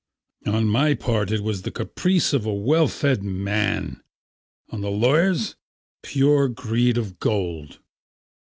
On 0.47 0.65
my 0.65 0.95
part, 0.95 1.29
it 1.31 1.41
was 1.43 1.61
the 1.61 1.69
caprice 1.69 2.33
of 2.33 2.43
a 2.47 2.51
well 2.51 2.87
fed 2.87 3.21
man; 3.21 4.01
on 4.71 4.81
the 4.81 4.89
lawyer's 4.89 5.55
pure 6.01 6.49
greed 6.49 6.97
of 6.97 7.19
gold." 7.19 7.77